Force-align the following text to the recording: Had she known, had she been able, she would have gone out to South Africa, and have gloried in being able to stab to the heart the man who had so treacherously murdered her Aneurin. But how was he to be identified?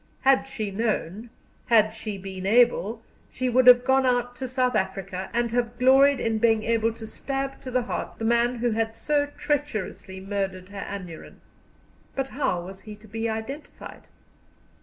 Had 0.21 0.47
she 0.47 0.71
known, 0.71 1.29
had 1.67 1.93
she 1.93 2.17
been 2.17 2.47
able, 2.47 3.03
she 3.29 3.49
would 3.49 3.67
have 3.67 3.85
gone 3.85 4.03
out 4.03 4.35
to 4.37 4.47
South 4.47 4.73
Africa, 4.75 5.29
and 5.31 5.51
have 5.51 5.77
gloried 5.77 6.19
in 6.19 6.39
being 6.39 6.63
able 6.63 6.91
to 6.93 7.05
stab 7.05 7.61
to 7.61 7.69
the 7.69 7.83
heart 7.83 8.17
the 8.17 8.25
man 8.25 8.55
who 8.55 8.71
had 8.71 8.95
so 8.95 9.27
treacherously 9.37 10.19
murdered 10.19 10.69
her 10.69 10.87
Aneurin. 10.89 11.39
But 12.15 12.29
how 12.29 12.61
was 12.65 12.81
he 12.81 12.95
to 12.95 13.07
be 13.07 13.29
identified? 13.29 14.07